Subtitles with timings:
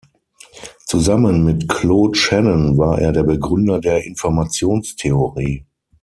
[0.87, 5.63] Zusammen mit Claude Shannon war er der Begründer der Informationstheorie.